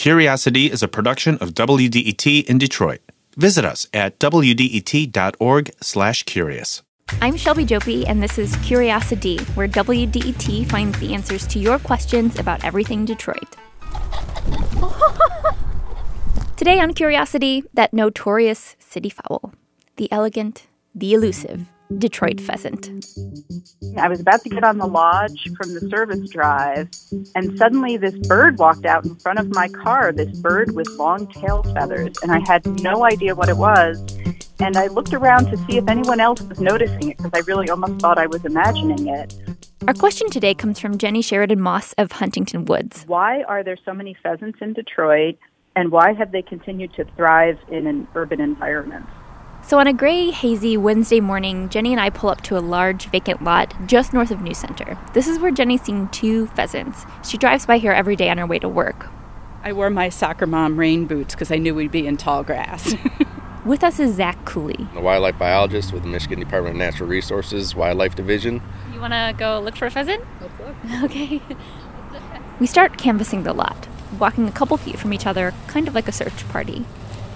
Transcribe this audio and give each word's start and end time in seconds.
Curiosity 0.00 0.72
is 0.72 0.82
a 0.82 0.88
production 0.88 1.36
of 1.42 1.52
WDET 1.52 2.46
in 2.46 2.56
Detroit. 2.56 3.00
Visit 3.36 3.66
us 3.66 3.86
at 3.92 4.18
wdet.org/curious. 4.18 6.82
I'm 7.20 7.36
Shelby 7.36 7.66
Jouppi, 7.66 8.08
and 8.08 8.22
this 8.22 8.38
is 8.38 8.56
Curiosity, 8.64 9.36
where 9.52 9.68
WDET 9.68 10.70
finds 10.70 10.98
the 11.00 11.12
answers 11.12 11.46
to 11.48 11.58
your 11.58 11.78
questions 11.78 12.38
about 12.38 12.64
everything 12.64 13.04
Detroit. 13.04 13.56
Today 16.56 16.80
on 16.80 16.94
Curiosity, 16.94 17.64
that 17.74 17.92
notorious 17.92 18.76
city 18.78 19.10
fowl, 19.10 19.52
the 19.96 20.10
elegant, 20.10 20.66
the 20.94 21.12
elusive 21.12 21.66
Detroit 21.98 22.40
pheasant. 22.40 22.90
I 23.98 24.08
was 24.08 24.20
about 24.20 24.42
to 24.42 24.48
get 24.48 24.64
on 24.64 24.78
the 24.78 24.86
lodge 24.86 25.50
from 25.56 25.74
the 25.74 25.80
service 25.90 26.28
drive, 26.30 26.88
and 27.34 27.58
suddenly 27.58 27.96
this 27.96 28.14
bird 28.28 28.58
walked 28.58 28.86
out 28.86 29.04
in 29.04 29.16
front 29.16 29.38
of 29.38 29.48
my 29.48 29.68
car, 29.68 30.12
this 30.12 30.38
bird 30.40 30.74
with 30.74 30.88
long 30.90 31.26
tail 31.26 31.62
feathers, 31.62 32.16
and 32.22 32.32
I 32.32 32.40
had 32.46 32.64
no 32.82 33.04
idea 33.04 33.34
what 33.34 33.48
it 33.48 33.56
was. 33.56 34.00
And 34.60 34.76
I 34.76 34.86
looked 34.88 35.14
around 35.14 35.46
to 35.46 35.56
see 35.66 35.78
if 35.78 35.88
anyone 35.88 36.20
else 36.20 36.42
was 36.42 36.60
noticing 36.60 37.10
it 37.10 37.16
because 37.16 37.32
I 37.34 37.40
really 37.46 37.70
almost 37.70 38.00
thought 38.00 38.18
I 38.18 38.26
was 38.26 38.44
imagining 38.44 39.08
it. 39.08 39.34
Our 39.88 39.94
question 39.94 40.30
today 40.30 40.54
comes 40.54 40.78
from 40.78 40.98
Jenny 40.98 41.22
Sheridan 41.22 41.60
Moss 41.60 41.94
of 41.94 42.12
Huntington 42.12 42.66
Woods. 42.66 43.04
Why 43.06 43.42
are 43.44 43.64
there 43.64 43.78
so 43.84 43.94
many 43.94 44.14
pheasants 44.22 44.58
in 44.60 44.74
Detroit, 44.74 45.38
and 45.74 45.90
why 45.90 46.12
have 46.12 46.30
they 46.30 46.42
continued 46.42 46.92
to 46.94 47.04
thrive 47.16 47.58
in 47.70 47.86
an 47.86 48.06
urban 48.14 48.40
environment? 48.40 49.06
So, 49.70 49.78
on 49.78 49.86
a 49.86 49.92
gray, 49.92 50.32
hazy 50.32 50.76
Wednesday 50.76 51.20
morning, 51.20 51.68
Jenny 51.68 51.92
and 51.92 52.00
I 52.00 52.10
pull 52.10 52.28
up 52.28 52.40
to 52.40 52.58
a 52.58 52.58
large 52.58 53.06
vacant 53.06 53.44
lot 53.44 53.72
just 53.86 54.12
north 54.12 54.32
of 54.32 54.40
New 54.40 54.52
Center. 54.52 54.98
This 55.14 55.28
is 55.28 55.38
where 55.38 55.52
Jenny's 55.52 55.82
seen 55.82 56.08
two 56.08 56.48
pheasants. 56.48 57.06
She 57.24 57.38
drives 57.38 57.66
by 57.66 57.78
here 57.78 57.92
every 57.92 58.16
day 58.16 58.30
on 58.30 58.38
her 58.38 58.46
way 58.46 58.58
to 58.58 58.68
work. 58.68 59.08
I 59.62 59.72
wore 59.72 59.88
my 59.88 60.08
soccer 60.08 60.44
mom 60.44 60.76
rain 60.76 61.06
boots 61.06 61.36
because 61.36 61.52
I 61.52 61.58
knew 61.58 61.72
we'd 61.72 61.92
be 61.92 62.04
in 62.04 62.16
tall 62.16 62.42
grass. 62.42 62.96
with 63.64 63.84
us 63.84 64.00
is 64.00 64.16
Zach 64.16 64.44
Cooley, 64.44 64.88
a 64.96 65.00
wildlife 65.00 65.38
biologist 65.38 65.92
with 65.92 66.02
the 66.02 66.08
Michigan 66.08 66.40
Department 66.40 66.74
of 66.74 66.78
Natural 66.80 67.08
Resources 67.08 67.72
Wildlife 67.72 68.16
Division. 68.16 68.60
You 68.92 69.00
want 69.00 69.12
to 69.12 69.36
go 69.38 69.60
look 69.60 69.76
for 69.76 69.86
a 69.86 69.90
pheasant? 69.92 70.24
Let's 70.40 70.58
look. 70.58 70.74
Okay. 71.04 71.40
we 72.58 72.66
start 72.66 72.98
canvassing 72.98 73.44
the 73.44 73.52
lot, 73.52 73.86
walking 74.18 74.48
a 74.48 74.52
couple 74.52 74.76
feet 74.76 74.98
from 74.98 75.12
each 75.12 75.26
other, 75.26 75.54
kind 75.68 75.86
of 75.86 75.94
like 75.94 76.08
a 76.08 76.12
search 76.12 76.48
party. 76.48 76.86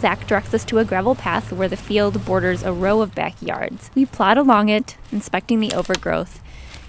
Zach 0.00 0.26
directs 0.26 0.54
us 0.54 0.64
to 0.64 0.78
a 0.78 0.84
gravel 0.84 1.14
path 1.14 1.52
where 1.52 1.68
the 1.68 1.76
field 1.76 2.24
borders 2.24 2.62
a 2.62 2.72
row 2.72 3.02
of 3.02 3.14
backyards. 3.14 3.90
We 3.94 4.06
plod 4.06 4.38
along 4.38 4.70
it, 4.70 4.96
inspecting 5.12 5.60
the 5.60 5.72
overgrowth. 5.72 6.40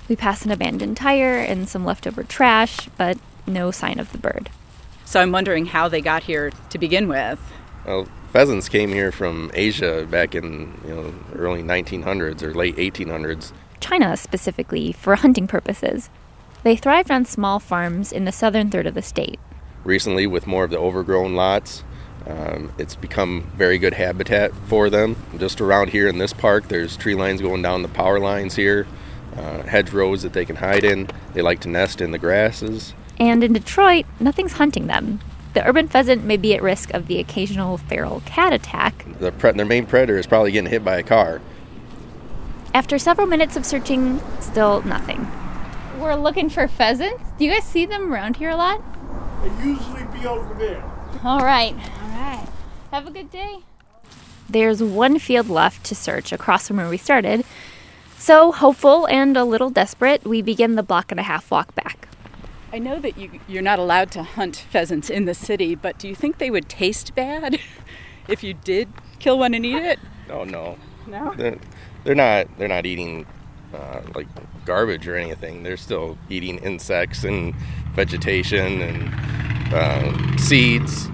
We 0.08 0.16
pass 0.16 0.46
an 0.46 0.52
abandoned 0.52 0.96
tire 0.96 1.38
and 1.38 1.68
some 1.68 1.84
leftover 1.84 2.24
trash, 2.24 2.90
but 2.98 3.18
no 3.46 3.70
sign 3.70 4.00
of 4.00 4.14
the 4.14 4.18
bird. 4.18 4.50
So 5.04 5.20
I'm 5.20 5.34
wondering 5.34 5.66
how 5.66 5.90
they 5.90 6.00
got 6.00 6.24
here 6.24 6.52
to 6.70 6.78
begin 6.78 7.10
with. 7.10 7.40
Well, 7.86 8.08
pheasants 8.32 8.70
came 8.70 8.90
here 8.90 9.12
from 9.12 9.52
Asia 9.54 10.08
back 10.10 10.34
in 10.34 10.80
you 10.88 10.96
know 10.96 11.14
early 11.36 11.64
1900s 11.64 12.42
or 12.42 12.54
late 12.54 12.78
1800s. 12.78 13.52
China 13.82 14.16
specifically 14.16 14.94
for 14.94 15.16
hunting 15.18 15.48
purposes. 15.48 16.10
They 16.64 16.78
thrived 16.78 17.12
on 17.12 17.26
small 17.26 17.60
farms 17.60 18.14
in 18.14 18.24
the 18.24 18.32
southern 18.32 18.70
third 18.70 18.88
of 18.88 18.94
the 18.94 19.02
state. 19.02 19.40
Recently, 19.84 20.28
with 20.28 20.48
more 20.48 20.64
of 20.64 20.70
the 20.70 20.78
overgrown 20.78 21.36
lots, 21.36 21.84
um, 22.28 22.72
it's 22.78 22.96
become 22.96 23.52
very 23.56 23.78
good 23.78 23.94
habitat 23.94 24.54
for 24.68 24.90
them. 24.90 25.16
Just 25.38 25.62
around 25.62 25.90
here 25.90 26.08
in 26.08 26.18
this 26.18 26.34
park, 26.34 26.68
there's 26.68 26.96
tree 26.98 27.16
lines 27.16 27.42
going 27.42 27.62
down 27.62 27.82
the 27.82 27.88
power 27.88 28.20
lines 28.20 28.56
here, 28.56 28.88
uh, 29.36 29.64
hedgerows 29.64 30.22
that 30.22 30.34
they 30.34 30.46
can 30.46 30.58
hide 30.58 30.84
in. 30.84 31.10
They 31.34 31.42
like 31.42 31.60
to 31.62 31.70
nest 31.70 32.02
in 32.02 32.12
the 32.12 32.20
grasses. 32.20 32.94
And 33.18 33.44
in 33.44 33.54
Detroit, 33.54 34.06
nothing's 34.20 34.54
hunting 34.54 34.88
them. 34.88 35.20
The 35.54 35.68
urban 35.68 35.88
pheasant 35.88 36.24
may 36.24 36.38
be 36.38 36.56
at 36.56 36.62
risk 36.62 36.94
of 36.94 37.08
the 37.08 37.20
occasional 37.20 37.78
feral 37.78 38.22
cat 38.26 38.54
attack. 38.54 39.06
The 39.20 39.32
pre- 39.32 39.52
their 39.52 39.66
main 39.66 39.86
predator 39.86 40.18
is 40.18 40.26
probably 40.26 40.52
getting 40.52 40.70
hit 40.70 40.86
by 40.86 40.98
a 40.98 41.04
car. 41.04 41.42
After 42.74 42.98
several 42.98 43.28
minutes 43.28 43.58
of 43.58 43.66
searching, 43.66 44.22
still 44.40 44.82
nothing. 44.84 45.28
We're 46.00 46.16
looking 46.16 46.50
for 46.50 46.68
pheasants. 46.68 47.24
Do 47.38 47.46
you 47.46 47.52
guys 47.52 47.66
see 47.66 47.86
them 47.86 48.14
around 48.14 48.38
here 48.38 48.50
a 48.50 48.56
lot? 48.56 48.82
They 49.42 49.68
usually 49.68 50.06
be 50.06 50.26
over 50.26 50.54
there. 50.54 50.91
All 51.24 51.40
right. 51.40 51.74
All 51.74 52.10
right. 52.10 52.48
Have 52.92 53.08
a 53.08 53.12
good 53.12 53.30
day. 53.30 53.60
There's 54.50 54.82
one 54.82 55.20
field 55.20 55.50
left 55.50 55.86
to 55.86 55.96
search 55.96 56.32
across 56.32 56.68
from 56.68 56.78
where 56.78 56.90
we 56.90 56.98
started. 56.98 57.46
So, 58.18 58.52
hopeful 58.52 59.08
and 59.08 59.38
a 59.38 59.44
little 59.44 59.70
desperate, 59.70 60.26
we 60.26 60.42
begin 60.42 60.76
the 60.76 60.84
block 60.84 61.12
and 61.12 61.20
a 61.20 61.24
half 61.24 61.50
walk 61.50 61.74
back. 61.74 62.08
I 62.74 62.80
know 62.80 63.00
that 63.00 63.18
you, 63.18 63.40
you're 63.48 63.62
not 63.62 63.80
allowed 63.80 64.12
to 64.12 64.24
hunt 64.24 64.56
pheasants 64.56 65.10
in 65.10 65.26
the 65.26 65.34
city, 65.34 65.76
but 65.76 65.98
do 65.98 66.08
you 66.08 66.16
think 66.16 66.38
they 66.38 66.50
would 66.50 66.70
taste 66.70 67.16
bad 67.16 67.60
if 68.28 68.44
you 68.44 68.54
did 68.54 68.90
kill 69.20 69.40
one 69.40 69.54
and 69.54 69.66
eat 69.66 69.82
it? 69.82 70.00
Oh 70.30 70.44
no. 70.44 70.78
No. 71.08 71.34
They're, 71.36 71.58
they're 72.04 72.16
not. 72.16 72.48
They're 72.58 72.68
not 72.68 72.86
eating 72.86 73.26
uh, 73.74 74.02
like 74.16 74.28
garbage 74.66 75.08
or 75.08 75.16
anything. 75.16 75.64
They're 75.64 75.78
still 75.78 76.18
eating 76.30 76.58
insects 76.60 77.24
and 77.24 77.56
vegetation 77.94 78.82
and 78.82 79.41
uh, 79.74 80.38
seeds. 80.38 81.10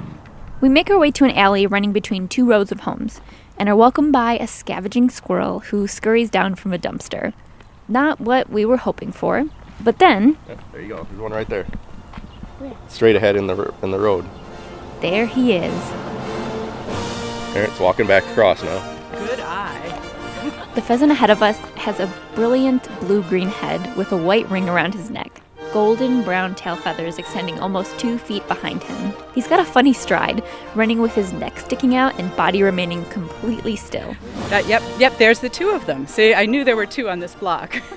We 0.59 0.69
make 0.69 0.90
our 0.90 0.97
way 0.97 1.12
to 1.12 1.25
an 1.25 1.31
alley 1.31 1.68
running 1.68 1.94
between 1.94 2.28
two 2.28 2.45
rows 2.45 2.72
of 2.72 2.81
homes 2.81 3.22
and 3.57 3.69
are 3.69 3.75
welcomed 3.75 4.13
by 4.13 4.38
a 4.38 4.47
scavenging 4.47 5.09
squirrel 5.09 5.59
who 5.59 5.88
scurries 5.88 6.29
down 6.29 6.56
from 6.56 6.73
a 6.73 6.79
dumpster. 6.79 7.34
Not 7.88 8.19
what 8.19 8.50
we 8.50 8.66
were 8.66 8.78
hoping 8.78 9.12
for, 9.12 9.46
but 9.84 10.00
then. 10.00 10.38
Yeah, 10.47 10.56
there 10.72 10.81
you 10.81 10.90
go. 10.90 11.03
There's 11.03 11.19
one 11.19 11.31
right 11.31 11.47
there. 11.47 11.66
Straight 12.88 13.16
ahead 13.16 13.35
in 13.35 13.47
the 13.47 13.73
in 13.84 13.91
the 13.91 14.00
road. 14.00 14.25
There 15.00 15.28
he 15.28 15.53
is. 15.53 15.90
There, 17.53 17.63
it's 17.63 17.79
walking 17.79 18.07
back 18.07 18.23
across 18.25 18.63
now. 18.63 18.97
Good 19.12 19.40
eye. 19.40 19.94
The 20.73 20.81
pheasant 20.81 21.12
ahead 21.12 21.29
of 21.29 21.44
us 21.44 21.57
has 21.75 22.00
a 22.00 22.12
brilliant 22.34 22.88
blue 23.01 23.22
green 23.23 23.50
head 23.50 23.96
with 23.96 24.12
a 24.12 24.17
white 24.17 24.50
ring 24.50 24.67
around 24.67 24.96
his 24.96 25.09
neck 25.09 25.41
golden 25.73 26.23
brown 26.23 26.55
tail 26.55 26.75
feathers 26.75 27.17
extending 27.17 27.59
almost 27.59 27.97
two 27.97 28.17
feet 28.17 28.47
behind 28.47 28.83
him. 28.83 29.13
He's 29.33 29.47
got 29.47 29.59
a 29.59 29.66
funny 29.66 29.94
stride, 29.94 30.44
running 30.75 31.01
with 31.01 31.13
his 31.13 31.33
neck 31.33 31.59
sticking 31.59 31.95
out 31.95 32.19
and 32.19 32.35
body 32.35 32.63
remaining 32.63 33.05
completely 33.05 33.75
still. 33.75 34.16
Uh, 34.51 34.63
yep, 34.67 34.81
yep, 34.97 35.17
there's 35.17 35.39
the 35.39 35.50
two 35.50 35.69
of 35.69 35.85
them. 35.85 36.07
See, 36.07 36.33
I 36.33 36.45
knew 36.45 36.63
there 36.63 36.75
were 36.75 36.85
two 36.85 37.09
on 37.09 37.19
this 37.19 37.35
block. 37.35 37.81